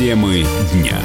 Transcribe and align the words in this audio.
Темы 0.00 0.46
дня 0.72 0.98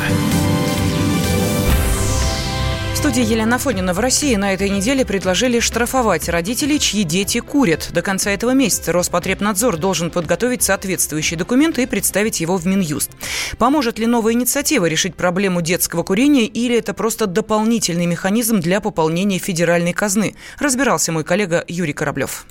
студии 3.06 3.30
Елена 3.30 3.60
Фонина 3.60 3.94
в 3.94 4.00
России 4.00 4.36
на 4.36 4.54
этой 4.54 4.68
неделе 4.68 5.06
предложили 5.06 5.60
штрафовать 5.60 6.28
родителей, 6.28 6.80
чьи 6.80 7.04
дети 7.04 7.40
курят. 7.40 7.90
До 7.92 8.02
конца 8.02 8.32
этого 8.32 8.52
месяца 8.52 8.92
Роспотребнадзор 8.94 9.78
должен 9.78 10.10
подготовить 10.10 10.64
соответствующие 10.64 11.38
документы 11.38 11.84
и 11.84 11.86
представить 11.86 12.40
его 12.40 12.58
в 12.58 12.66
Минюст. 12.66 13.12
Поможет 13.60 14.00
ли 14.00 14.08
новая 14.08 14.34
инициатива 14.34 14.86
решить 14.88 15.14
проблему 15.14 15.62
детского 15.62 16.02
курения 16.02 16.46
или 16.46 16.76
это 16.78 16.96
просто 16.96 17.28
дополнительный 17.28 18.06
механизм 18.08 18.60
для 18.60 18.82
пополнения 18.82 19.38
федеральной 19.38 19.94
казны? 19.94 20.36
Разбирался 20.58 21.12
мой 21.12 21.24
коллега 21.24 21.64
Юрий 21.68 21.94
Кораблев. 21.94 22.48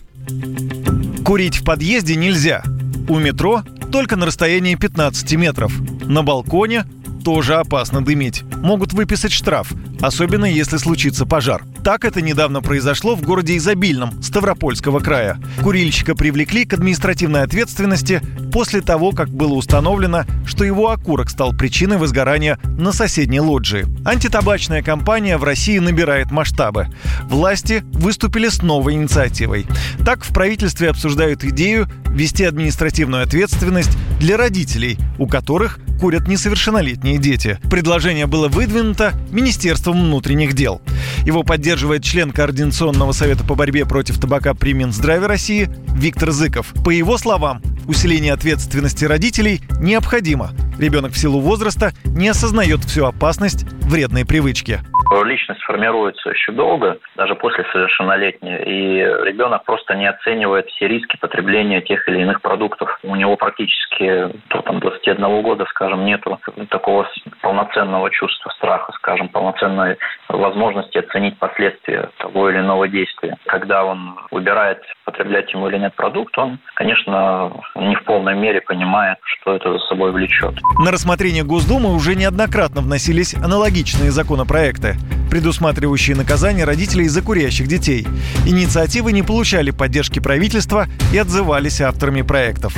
Курить 1.24 1.56
в 1.56 1.64
подъезде 1.64 2.14
нельзя. 2.14 2.62
У 3.08 3.18
метро 3.18 3.64
только 3.90 4.14
на 4.14 4.26
расстоянии 4.26 4.76
15 4.76 5.32
метров. 5.32 5.72
На 6.06 6.22
балконе 6.22 6.84
тоже 7.24 7.54
опасно 7.54 8.04
дымить. 8.04 8.44
Могут 8.56 8.92
выписать 8.92 9.32
штраф, 9.32 9.72
особенно 10.00 10.44
если 10.44 10.76
случится 10.76 11.24
пожар. 11.24 11.64
Так 11.82 12.04
это 12.04 12.20
недавно 12.20 12.60
произошло 12.60 13.14
в 13.16 13.22
городе 13.22 13.56
Изобильном 13.56 14.22
Ставропольского 14.22 15.00
края. 15.00 15.38
Курильщика 15.62 16.14
привлекли 16.14 16.66
к 16.66 16.74
административной 16.74 17.42
ответственности 17.42 18.20
после 18.52 18.82
того, 18.82 19.12
как 19.12 19.30
было 19.30 19.54
установлено, 19.54 20.24
что 20.46 20.64
его 20.64 20.90
окурок 20.90 21.30
стал 21.30 21.54
причиной 21.54 21.96
возгорания 21.96 22.58
на 22.78 22.92
соседней 22.92 23.40
лоджии. 23.40 23.86
Антитабачная 24.06 24.82
кампания 24.82 25.38
в 25.38 25.44
России 25.44 25.78
набирает 25.78 26.30
масштабы. 26.30 26.88
Власти 27.24 27.82
выступили 27.92 28.48
с 28.48 28.62
новой 28.62 28.94
инициативой. 28.94 29.66
Так 30.04 30.24
в 30.24 30.32
правительстве 30.32 30.90
обсуждают 30.90 31.42
идею 31.44 31.88
ввести 32.06 32.44
административную 32.44 33.24
ответственность 33.24 33.96
для 34.20 34.36
родителей, 34.36 34.98
у 35.18 35.26
которых 35.26 35.80
курят 36.00 36.28
несовершеннолетние 36.28 37.18
дети. 37.18 37.58
Предложение 37.70 38.26
было 38.26 38.48
выдвинуто 38.48 39.12
Министерством 39.30 40.00
внутренних 40.02 40.54
дел. 40.54 40.80
Его 41.24 41.42
поддерживает 41.42 42.04
член 42.04 42.30
Координационного 42.30 43.12
совета 43.12 43.44
по 43.44 43.54
борьбе 43.54 43.86
против 43.86 44.18
табака 44.18 44.54
при 44.54 44.72
Минздраве 44.72 45.26
России 45.26 45.70
Виктор 45.94 46.30
Зыков. 46.30 46.72
По 46.84 46.90
его 46.90 47.18
словам, 47.18 47.62
усиление 47.86 48.32
ответственности 48.32 49.04
родителей 49.04 49.62
необходимо. 49.80 50.52
Ребенок 50.78 51.12
в 51.12 51.18
силу 51.18 51.40
возраста 51.40 51.92
не 52.04 52.28
осознает 52.28 52.84
всю 52.84 53.04
опасность 53.04 53.64
вредной 53.82 54.24
привычки 54.24 54.80
личность 55.24 55.62
формируется 55.62 56.30
еще 56.30 56.52
долго, 56.52 56.98
даже 57.16 57.34
после 57.34 57.64
совершеннолетия, 57.72 58.62
и 58.64 58.98
ребенок 59.26 59.64
просто 59.64 59.94
не 59.94 60.06
оценивает 60.06 60.66
все 60.68 60.88
риски 60.88 61.16
потребления 61.16 61.80
тех 61.80 62.08
или 62.08 62.22
иных 62.22 62.40
продуктов. 62.40 62.98
У 63.02 63.14
него 63.16 63.36
практически 63.36 64.30
до 64.50 64.62
там, 64.62 64.80
21 64.80 65.42
года, 65.42 65.66
скажем, 65.70 66.04
нету 66.04 66.38
такого 66.70 67.08
полноценного 67.42 68.10
чувства 68.10 68.50
страха, 68.50 68.92
скажем, 68.92 69.28
полноценной 69.28 69.96
возможности 70.28 70.98
оценить 70.98 71.38
последствия 71.38 72.10
того 72.18 72.50
или 72.50 72.58
иного 72.58 72.88
действия. 72.88 73.36
Когда 73.46 73.84
он 73.84 74.16
выбирает, 74.30 74.82
потреблять 75.04 75.52
ему 75.52 75.68
или 75.68 75.78
нет 75.78 75.94
продукт, 75.94 76.36
он, 76.38 76.58
конечно, 76.74 77.52
не 77.76 77.94
в 77.94 78.04
полной 78.04 78.34
мере 78.34 78.60
понимает, 78.60 79.18
что 79.22 79.54
это 79.54 79.72
за 79.72 79.78
собой 79.80 80.12
влечет. 80.12 80.54
На 80.78 80.90
рассмотрение 80.90 81.44
Госдумы 81.44 81.94
уже 81.94 82.14
неоднократно 82.14 82.80
вносились 82.80 83.34
аналогичные 83.34 84.10
законопроекты 84.10 84.93
предусматривающие 85.30 86.16
наказание 86.16 86.64
родителей 86.64 87.08
за 87.08 87.22
курящих 87.22 87.66
детей. 87.66 88.06
Инициативы 88.46 89.12
не 89.12 89.22
получали 89.22 89.70
поддержки 89.70 90.20
правительства 90.20 90.86
и 91.12 91.18
отзывались 91.18 91.80
авторами 91.80 92.22
проектов. 92.22 92.76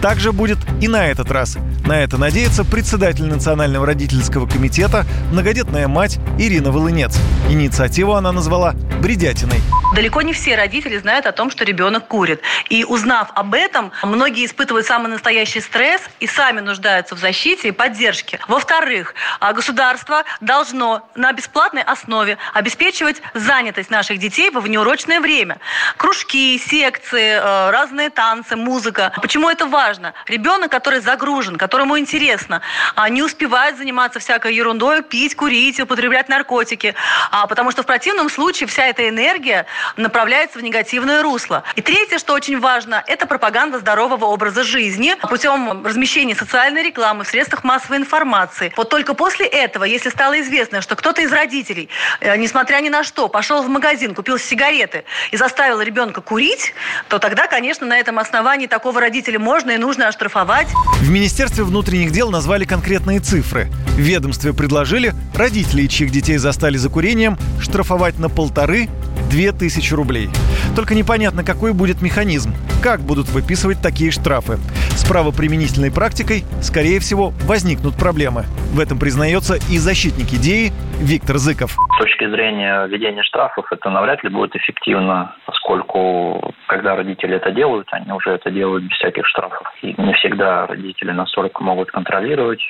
Также 0.00 0.32
будет 0.32 0.58
и 0.80 0.88
на 0.88 1.06
этот 1.06 1.30
раз. 1.30 1.58
На 1.86 2.00
это 2.00 2.18
надеется 2.18 2.64
председатель 2.64 3.26
Национального 3.26 3.86
родительского 3.86 4.46
комитета, 4.46 5.06
многодетная 5.32 5.88
мать 5.88 6.18
Ирина 6.38 6.70
Волынец. 6.70 7.18
Инициативу 7.50 8.12
она 8.14 8.32
назвала 8.32 8.74
«бредятиной». 9.02 9.60
Далеко 9.98 10.22
не 10.22 10.32
все 10.32 10.54
родители 10.54 10.96
знают 10.96 11.26
о 11.26 11.32
том, 11.32 11.50
что 11.50 11.64
ребенок 11.64 12.06
курит. 12.06 12.40
И 12.68 12.84
узнав 12.84 13.30
об 13.34 13.52
этом, 13.52 13.90
многие 14.04 14.46
испытывают 14.46 14.86
самый 14.86 15.08
настоящий 15.08 15.60
стресс 15.60 16.02
и 16.20 16.28
сами 16.28 16.60
нуждаются 16.60 17.16
в 17.16 17.18
защите 17.18 17.66
и 17.66 17.72
поддержке. 17.72 18.38
Во-вторых, 18.46 19.16
а, 19.40 19.52
государство 19.52 20.22
должно 20.40 21.04
на 21.16 21.32
бесплатной 21.32 21.82
основе 21.82 22.38
обеспечивать 22.54 23.20
занятость 23.34 23.90
наших 23.90 24.18
детей 24.20 24.50
во 24.50 24.60
внеурочное 24.60 25.18
время. 25.18 25.58
Кружки, 25.96 26.56
секции, 26.58 27.32
э, 27.32 27.70
разные 27.70 28.10
танцы, 28.10 28.54
музыка. 28.54 29.12
Почему 29.20 29.50
это 29.50 29.66
важно? 29.66 30.14
Ребенок, 30.28 30.70
который 30.70 31.00
загружен, 31.00 31.56
которому 31.56 31.98
интересно, 31.98 32.60
а, 32.94 33.08
не 33.08 33.24
успевает 33.24 33.76
заниматься 33.76 34.20
всякой 34.20 34.54
ерундой, 34.54 35.02
пить, 35.02 35.34
курить, 35.34 35.80
употреблять 35.80 36.28
наркотики. 36.28 36.94
А, 37.32 37.48
потому 37.48 37.72
что 37.72 37.82
в 37.82 37.86
противном 37.86 38.30
случае 38.30 38.68
вся 38.68 38.86
эта 38.86 39.08
энергия 39.08 39.66
направляется 39.96 40.58
в 40.58 40.62
негативное 40.62 41.22
русло. 41.22 41.64
И 41.76 41.82
третье, 41.82 42.18
что 42.18 42.34
очень 42.34 42.58
важно, 42.60 43.02
это 43.06 43.26
пропаганда 43.26 43.78
здорового 43.78 44.26
образа 44.26 44.64
жизни 44.64 45.14
путем 45.28 45.84
размещения 45.84 46.34
социальной 46.34 46.82
рекламы 46.82 47.24
в 47.24 47.28
средствах 47.28 47.64
массовой 47.64 47.98
информации. 47.98 48.72
Вот 48.76 48.88
только 48.88 49.14
после 49.14 49.46
этого, 49.46 49.84
если 49.84 50.10
стало 50.10 50.40
известно, 50.40 50.80
что 50.80 50.96
кто-то 50.96 51.22
из 51.22 51.32
родителей, 51.32 51.88
э, 52.20 52.36
несмотря 52.36 52.80
ни 52.80 52.88
на 52.88 53.04
что, 53.04 53.28
пошел 53.28 53.62
в 53.62 53.68
магазин, 53.68 54.14
купил 54.14 54.38
сигареты 54.38 55.04
и 55.30 55.36
заставил 55.36 55.80
ребенка 55.80 56.20
курить, 56.20 56.74
то 57.08 57.18
тогда, 57.18 57.46
конечно, 57.46 57.86
на 57.86 57.98
этом 57.98 58.18
основании 58.18 58.66
такого 58.66 59.00
родителя 59.00 59.38
можно 59.38 59.72
и 59.72 59.76
нужно 59.76 60.08
оштрафовать. 60.08 60.68
В 61.00 61.10
Министерстве 61.10 61.64
внутренних 61.64 62.10
дел 62.10 62.30
назвали 62.30 62.64
конкретные 62.64 63.20
цифры. 63.20 63.68
В 63.88 63.98
ведомстве 63.98 64.52
предложили 64.52 65.14
родителей, 65.34 65.88
чьих 65.88 66.10
детей 66.10 66.36
застали 66.36 66.76
за 66.76 66.88
курением, 66.88 67.38
штрафовать 67.60 68.18
на 68.18 68.28
полторы 68.28 68.88
2000 69.30 69.94
рублей. 69.94 70.28
Только 70.76 70.94
непонятно, 70.94 71.44
какой 71.44 71.72
будет 71.72 72.02
механизм, 72.02 72.52
как 72.82 73.00
будут 73.00 73.28
выписывать 73.28 73.80
такие 73.82 74.10
штрафы. 74.10 74.58
С 74.90 75.08
правоприменительной 75.08 75.92
практикой, 75.92 76.44
скорее 76.60 77.00
всего, 77.00 77.32
возникнут 77.46 77.96
проблемы. 77.96 78.44
В 78.72 78.80
этом 78.80 78.98
признается 78.98 79.54
и 79.70 79.78
защитник 79.78 80.32
идеи 80.32 80.72
Виктор 81.00 81.38
Зыков. 81.38 81.72
С 81.72 81.98
точки 81.98 82.28
зрения 82.28 82.86
введения 82.86 83.22
штрафов 83.22 83.70
это 83.72 83.90
навряд 83.90 84.22
ли 84.22 84.30
будет 84.30 84.54
эффективно, 84.56 85.34
поскольку 85.46 86.54
когда 86.66 86.96
родители 86.96 87.36
это 87.36 87.50
делают, 87.50 87.88
они 87.92 88.12
уже 88.12 88.30
это 88.30 88.50
делают 88.50 88.84
без 88.84 88.96
всяких 88.96 89.26
штрафов. 89.26 89.66
И 89.82 89.94
не 89.96 90.12
всегда 90.14 90.66
родители 90.66 91.12
настолько 91.12 91.62
могут 91.62 91.90
контролировать 91.90 92.60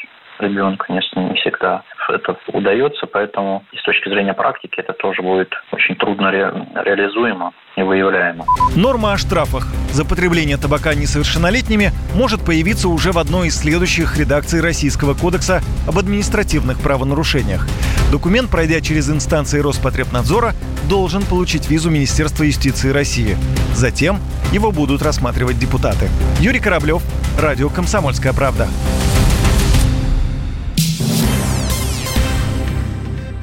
ребенка, 0.40 0.92
не, 0.92 1.00
не 1.28 1.34
всегда 1.36 1.82
это 2.08 2.36
удается, 2.52 3.06
поэтому 3.06 3.64
и 3.72 3.76
с 3.76 3.82
точки 3.82 4.08
зрения 4.08 4.34
практики 4.34 4.74
это 4.78 4.92
тоже 4.94 5.22
будет 5.22 5.52
очень 5.72 5.94
трудно 5.96 6.30
ре, 6.30 6.52
реализуемо 6.84 7.52
и 7.76 7.82
выявляемо. 7.82 8.44
Норма 8.76 9.12
о 9.12 9.18
штрафах 9.18 9.66
за 9.92 10.04
потребление 10.04 10.56
табака 10.56 10.94
несовершеннолетними 10.94 11.90
может 12.14 12.44
появиться 12.44 12.88
уже 12.88 13.12
в 13.12 13.18
одной 13.18 13.48
из 13.48 13.60
следующих 13.60 14.16
редакций 14.16 14.60
Российского 14.60 15.14
кодекса 15.14 15.60
об 15.86 15.98
административных 15.98 16.80
правонарушениях. 16.80 17.66
Документ, 18.10 18.50
пройдя 18.50 18.80
через 18.80 19.10
инстанции 19.10 19.60
Роспотребнадзора, 19.60 20.54
должен 20.88 21.22
получить 21.22 21.68
визу 21.68 21.90
Министерства 21.90 22.44
юстиции 22.44 22.90
России. 22.90 23.36
Затем 23.74 24.18
его 24.52 24.72
будут 24.72 25.02
рассматривать 25.02 25.58
депутаты. 25.58 26.08
Юрий 26.40 26.60
Кораблев, 26.60 27.02
Радио 27.38 27.68
«Комсомольская 27.68 28.32
правда». 28.32 28.66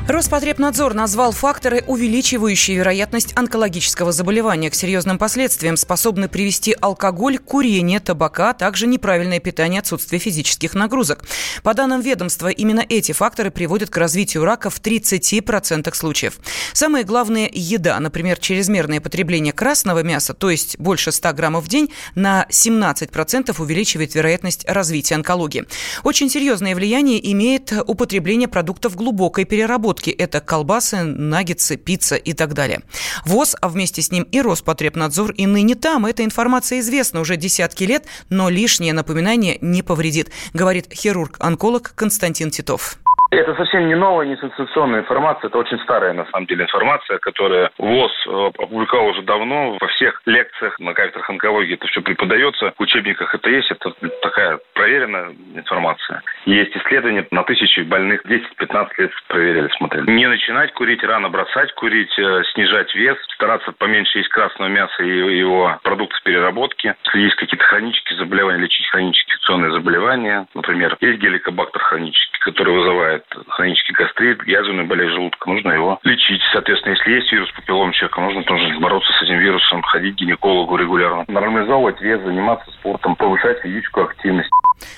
Роспотребнадзор 0.08 0.94
назвал 0.94 1.32
факторы, 1.32 1.84
увеличивающие 1.88 2.78
вероятность 2.78 3.36
онкологического 3.36 4.12
заболевания. 4.12 4.70
К 4.70 4.76
серьезным 4.76 5.18
последствиям 5.18 5.78
способны 5.78 6.30
привести 6.30 6.76
алкоголь, 6.80 7.40
курение, 7.40 8.00
табака, 8.00 8.52
а 8.52 8.54
также 8.54 8.86
неправильное 8.86 9.40
питание, 9.40 9.80
отсутствие 9.80 10.20
физических 10.20 10.76
нагрузок. 10.76 11.26
По 11.64 11.74
данным 11.74 12.02
ведомства, 12.02 12.50
именно 12.50 12.86
эти 12.88 13.14
факторы 13.14 13.50
приводят 13.50 13.90
к 13.90 13.98
развитию 13.98 14.46
рака 14.46 14.70
в 14.70 14.80
30% 14.80 15.92
случаев. 15.96 16.38
Самые 16.72 17.04
главные– 17.04 17.50
еда. 17.54 18.00
Например, 18.00 18.38
чрезмерное 18.38 19.02
потребление 19.02 19.54
красного 19.54 20.04
мяса, 20.04 20.36
то 20.36 20.52
есть 20.52 20.78
больше 20.78 21.12
100 21.12 21.34
граммов 21.34 21.64
в 21.64 21.68
день, 21.68 21.90
на 22.14 22.46
17% 22.52 23.60
увеличивает 23.60 24.14
вероятность 24.14 24.66
развития 24.70 25.16
онкологии. 25.16 25.66
Очень 26.04 26.30
серьезное 26.30 26.76
влияние 26.76 27.32
имеет 27.32 27.74
употребление 27.88 28.48
продуктов 28.48 28.96
глубокой 28.96 29.46
переработки 29.46 29.95
переработки. 29.96 30.10
Это 30.10 30.42
колбасы, 30.42 31.04
наггетсы, 31.04 31.78
пицца 31.78 32.16
и 32.16 32.34
так 32.34 32.54
далее. 32.54 32.82
ВОЗ, 33.26 33.56
а 33.62 33.70
вместе 33.70 34.02
с 34.02 34.12
ним 34.12 34.24
и 34.24 34.42
Роспотребнадзор, 34.42 35.32
и 35.32 35.46
ныне 35.46 35.76
там. 35.76 36.06
Эта 36.06 36.24
информация 36.24 36.80
известна 36.80 37.20
уже 37.20 37.38
десятки 37.38 37.84
лет, 37.84 38.06
но 38.30 38.50
лишнее 38.50 38.94
напоминание 38.94 39.58
не 39.62 39.82
повредит, 39.82 40.32
говорит 40.54 40.94
хирург-онколог 40.94 41.94
Константин 41.96 42.52
Титов 42.52 42.98
Это 43.40 43.56
совсем 43.56 43.88
не 43.88 43.96
новая, 43.96 44.26
не 44.26 44.38
сенсационная 44.38 45.02
информация, 45.02 45.48
это 45.50 45.58
очень 45.58 45.80
старая, 45.80 46.14
на 46.14 46.26
самом 46.26 46.48
деле, 46.48 46.64
информация, 46.64 47.18
которая 47.20 47.70
ВОЗ 47.78 48.12
э, 48.28 48.52
опубликовал 48.60 49.08
уже 49.08 49.22
давно, 49.24 49.78
во 49.80 49.88
всех 49.90 50.22
лекциях 50.26 50.80
на 50.80 50.94
кафедрах 50.94 51.30
онкологии 51.30 51.74
это 51.74 51.88
все 51.88 52.02
преподается, 52.02 52.74
в 52.78 52.82
учебниках 52.82 53.34
это 53.36 53.50
есть, 53.50 53.72
это 53.72 53.92
такая 54.22 54.60
проверенная 54.74 55.34
информация. 55.54 56.22
Есть 56.46 56.76
исследования 56.78 57.28
на 57.32 57.44
тысячи 57.44 57.82
больных, 57.82 58.26
10-15 58.26 58.88
лет 58.98 59.12
проверяли, 59.28 59.70
смотрели. 59.78 60.10
Не 60.10 60.28
начинать 60.28 60.74
курить, 60.74 61.04
рано 61.04 61.30
бросать 61.30 61.74
курить, 61.74 62.18
э, 62.18 62.44
снижать 62.54 62.94
вес, 62.96 63.18
стараться 63.34 63.72
поменьше 63.74 64.20
есть 64.20 64.30
красного 64.30 64.70
мяса 64.70 65.04
и 65.04 65.38
его 65.38 65.78
продуктов 65.84 66.22
переработки. 66.24 66.96
Если 67.06 67.20
есть 67.20 67.36
какие-то 67.36 67.66
хронические 67.66 68.18
заболевания, 68.20 68.60
лечить 68.60 68.88
хронические 68.88 69.36
инфекционные 69.36 69.72
заболевания, 69.72 70.48
например, 70.54 70.98
есть 71.02 71.20
геликобактер 71.20 71.82
хронический, 71.82 72.40
который 72.40 72.74
вызывает 72.74 73.25
хронический 73.50 73.94
гастрит, 73.94 74.46
язвенную 74.48 74.88
болезнь 74.88 75.14
желудка, 75.14 75.50
нужно 75.50 75.72
его 75.72 76.00
лечить. 76.04 76.42
Соответственно, 76.52 76.94
если 76.94 77.12
есть 77.12 77.32
вирус 77.32 77.52
папиллом 77.52 77.92
человека, 77.92 78.22
нужно 78.22 78.44
тоже 78.44 78.80
бороться 78.80 79.12
с 79.14 79.24
этим 79.24 79.40
вирусом, 79.40 79.82
ходить 79.84 80.16
к 80.16 80.20
гинекологу 80.20 80.76
регулярно, 80.78 81.26
нормализовывать 81.28 82.02
вес, 82.02 82.22
заниматься 82.22 82.70
спортом, 82.72 83.16
повышать 83.16 83.62
физическую 83.62 84.08
активность. 84.08 84.50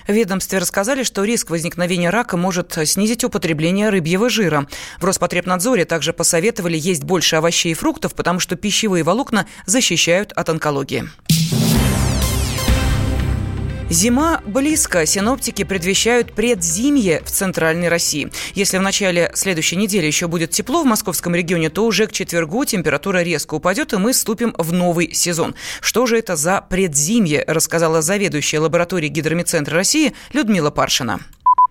В 0.07 0.11
ведомстве 0.11 0.59
рассказали, 0.59 1.03
что 1.03 1.23
риск 1.23 1.49
возникновения 1.49 2.09
рака 2.09 2.37
может 2.37 2.73
снизить 2.73 3.23
употребление 3.23 3.89
рыбьего 3.89 4.29
жира. 4.29 4.65
В 4.99 5.05
Роспотребнадзоре 5.05 5.85
также 5.85 6.13
посоветовали 6.13 6.77
есть 6.77 7.03
больше 7.03 7.35
овощей 7.35 7.71
и 7.71 7.75
фруктов, 7.75 8.15
потому 8.15 8.39
что 8.39 8.55
пищевые 8.55 9.03
волокна 9.03 9.45
защищают 9.65 10.31
от 10.31 10.49
онкологии. 10.49 11.03
Зима 13.89 14.41
близко. 14.45 15.05
Синоптики 15.05 15.63
предвещают 15.63 16.33
предзимье 16.33 17.21
в 17.23 17.31
центральной 17.31 17.87
России. 17.87 18.29
Если 18.53 18.77
в 18.77 18.81
начале 18.81 19.31
следующей 19.33 19.77
недели 19.77 20.05
еще 20.05 20.27
будет 20.27 20.51
тепло 20.51 20.83
в 20.83 20.85
московском 20.85 21.33
регионе, 21.33 21.69
то 21.69 21.85
уже 21.85 22.05
к 22.07 22.11
четвергу 22.11 22.65
температура 22.65 23.23
резко 23.23 23.53
упадет, 23.53 23.93
и 23.93 23.97
мы 23.97 24.11
вступим 24.11 24.53
в 24.57 24.73
новый 24.73 25.13
сезон. 25.13 25.55
Что 25.79 26.05
же 26.05 26.17
это 26.17 26.35
за 26.35 26.59
предзимье, 26.59 27.45
рассказала 27.47 28.01
заведующая 28.01 28.59
лабораторией 28.59 29.11
Гидромедцентра 29.11 29.75
России 29.75 30.13
Людмила 30.33 30.69
Паршина. 30.69 31.21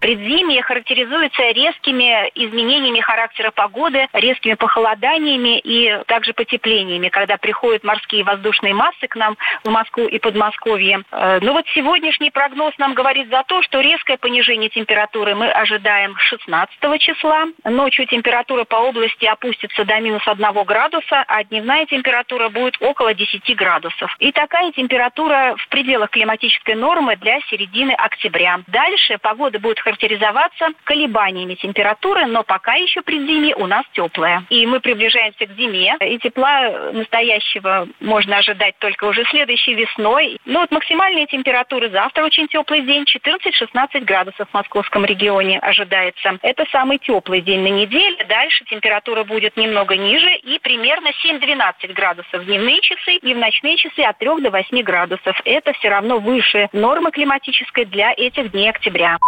Предзимье 0.00 0.62
характеризуется 0.62 1.43
резкими 1.50 2.31
изменениями 2.34 3.00
характера 3.00 3.50
погоды, 3.50 4.06
резкими 4.12 4.54
похолоданиями 4.54 5.58
и 5.58 6.02
также 6.06 6.32
потеплениями, 6.34 7.08
когда 7.08 7.37
приходят 7.37 7.82
морские 7.82 8.22
воздушные 8.25 8.75
массы 8.75 9.08
к 9.08 9.16
нам 9.16 9.37
в 9.64 9.70
Москву 9.70 10.04
и 10.04 10.19
Подмосковье. 10.19 11.02
Э, 11.10 11.38
Но 11.40 11.46
ну 11.46 11.52
вот 11.54 11.66
сегодняшний 11.75 12.31
прогноз 12.31 12.75
нам 12.78 12.94
говорит 12.94 13.31
за 13.31 13.43
то, 13.46 13.62
что 13.62 13.81
резкое 13.81 14.19
понижение 14.19 14.69
температуры 14.69 15.34
мы 15.34 15.50
ожидаем 15.50 16.14
16 16.19 17.00
числа. 17.00 17.46
Ночью 17.64 18.06
температура 18.06 18.64
по 18.64 18.76
области 18.76 19.25
опустится 19.25 19.84
до 19.84 19.98
минус 20.00 20.22
1 20.26 20.64
градуса, 20.64 21.25
а 21.26 21.44
дневная 21.44 21.87
температура 21.87 22.48
будет 22.48 22.76
около 22.81 23.14
10 23.14 23.56
градусов. 23.56 24.14
И 24.19 24.32
такая 24.32 24.72
температура 24.72 25.54
в 25.56 25.69
пределах 25.69 26.10
климатической 26.10 26.75
нормы 26.75 27.16
для 27.16 27.40
середины 27.48 27.93
октября. 27.93 28.60
Дальше 28.66 29.19
погода 29.19 29.58
будет 29.58 29.78
характеризоваться 29.86 30.70
колебаниями 30.82 31.54
температуры, 31.54 32.26
но 32.26 32.42
пока 32.42 32.74
еще 32.74 33.02
предзимье 33.02 33.54
у 33.54 33.68
нас 33.68 33.84
теплое. 33.92 34.42
И 34.50 34.66
мы 34.66 34.80
приближаемся 34.80 35.46
к 35.46 35.52
зиме, 35.52 35.96
и 36.00 36.18
тепла 36.18 36.90
настоящего 36.92 37.86
можно 38.00 38.38
ожидать 38.38 38.74
только 38.80 39.04
уже 39.04 39.24
следующей 39.26 39.74
весной. 39.74 40.38
Ну 40.44 40.58
вот 40.58 40.72
максимальные 40.72 41.26
температуры 41.26 41.88
завтра 41.90 42.24
очень 42.24 42.48
теплый 42.48 42.80
день, 42.80 43.04
14-16 43.04 44.00
градусов 44.00 44.48
в 44.50 44.54
московском 44.54 45.04
регионе 45.04 45.60
ожидается. 45.60 46.36
Это 46.42 46.64
самый 46.72 46.98
теплый 46.98 47.40
день 47.40 47.60
на 47.60 47.68
неделе. 47.68 48.24
Дальше 48.28 48.64
температура 48.64 49.22
будет 49.22 49.56
немного 49.56 49.96
ниже 49.96 50.34
и 50.34 50.58
примерно 50.58 51.10
7-12 51.24 51.92
градусов 51.92 52.42
в 52.42 52.44
дневные 52.44 52.80
часы 52.80 53.14
и 53.14 53.34
в 53.34 53.38
ночные 53.38 53.76
часы 53.76 54.00
от 54.00 54.18
3 54.18 54.40
до 54.40 54.50
8 54.50 54.82
градусов. 54.82 55.40
Это 55.44 55.72
все 55.74 55.90
равно 55.90 56.18
выше 56.18 56.68
нормы 56.72 57.12
климатической 57.12 57.84
для 57.84 58.12
этих 58.16 58.50
дней 58.50 58.70
октября. 58.70 59.18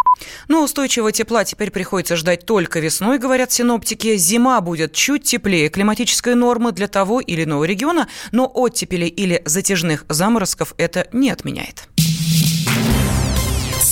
Но 0.48 0.64
устойчивого 0.64 1.12
тепла 1.12 1.44
теперь 1.44 1.70
приходится 1.70 2.16
ждать 2.16 2.46
только 2.46 2.80
весной, 2.80 3.18
говорят 3.18 3.52
синоптики. 3.52 4.16
Зима 4.16 4.60
будет 4.60 4.92
чуть 4.94 5.24
теплее 5.24 5.68
климатической 5.68 6.34
нормы 6.34 6.72
для 6.72 6.88
того 6.88 7.20
или 7.20 7.44
иного 7.44 7.64
региона, 7.64 8.08
но 8.32 8.50
оттепели 8.52 9.06
или 9.06 9.42
затяжных 9.44 10.04
заморозков 10.08 10.74
это 10.78 11.06
не 11.12 11.30
отменяет. 11.30 11.88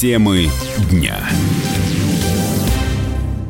Темы 0.00 0.50
дня. 0.90 1.16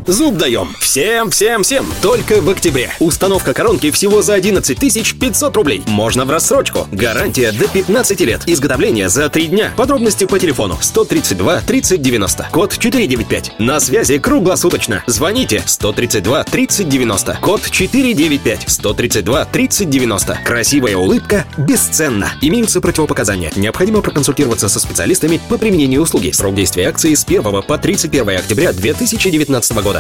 Зуб 0.07 0.37
даем. 0.37 0.69
Всем, 0.79 1.31
всем, 1.31 1.65
всем. 1.65 1.87
Только 2.01 2.41
в 2.41 2.49
октябре. 2.49 2.93
Установка 3.01 3.53
коронки 3.53 3.91
всего 3.91 4.23
за 4.23 4.35
11 4.35 4.79
500 4.79 5.57
рублей. 5.57 5.83
Можно 5.87 6.25
в 6.25 6.31
рассрочку. 6.31 6.87
Гарантия 6.93 7.51
до 7.51 7.67
15 7.67 8.21
лет. 8.21 8.43
Изготовление 8.47 9.09
за 9.09 9.29
3 9.29 9.47
дня. 9.49 9.73
Подробности 9.77 10.25
по 10.25 10.39
телефону 10.39 10.79
132 10.81 11.61
30 11.63 12.01
90. 12.01 12.49
Код 12.53 12.79
495. 12.79 13.59
На 13.59 13.81
связи 13.81 14.19
круглосуточно. 14.19 15.03
Звоните 15.07 15.63
132 15.67 16.45
30 16.45 16.89
90. 16.89 17.39
Код 17.43 17.63
495. 17.69 18.65
132 18.69 19.45
30 19.47 19.91
90. 19.91 20.39
Красивая 20.45 20.97
улыбка 20.97 21.47
бесценна. 21.59 22.33
Имеются 22.43 22.81
противопоказания. 22.81 23.51
Необходимо 23.57 24.03
проконсультироваться 24.03 24.69
со 24.69 24.79
специалистами 24.79 25.41
по 25.49 25.59
применению 25.59 26.03
услуги. 26.03 26.31
Срок 26.31 26.55
действия 26.55 26.89
акции 26.89 27.15
с 27.15 27.25
1 27.25 27.43
по 27.43 27.77
31 27.77 28.37
октября 28.37 28.73
2019 28.73 29.73
года. 29.83 29.96